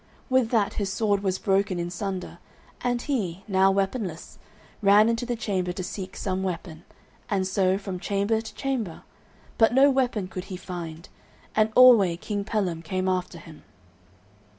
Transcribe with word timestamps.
With 0.31 0.49
that 0.49 0.73
his 0.81 0.91
sword 0.91 1.21
was 1.21 1.37
broken 1.37 1.77
in 1.77 1.91
sunder, 1.91 2.39
and 2.83 3.03
he, 3.03 3.43
now 3.47 3.69
weaponless, 3.69 4.39
ran 4.81 5.07
into 5.09 5.27
the 5.27 5.35
chamber 5.35 5.71
to 5.73 5.83
seek 5.83 6.17
some 6.17 6.41
weapon, 6.41 6.85
and 7.29 7.45
so, 7.45 7.77
from 7.77 7.99
chamber 7.99 8.41
to 8.41 8.55
chamber, 8.55 9.03
but 9.59 9.75
no 9.75 9.91
weapon 9.91 10.27
could 10.27 10.45
he 10.45 10.57
find, 10.57 11.07
and 11.55 11.71
alway 11.75 12.17
King 12.17 12.43
Pellam 12.43 12.81
came 12.81 13.07
after 13.07 13.37
him. 13.37 13.61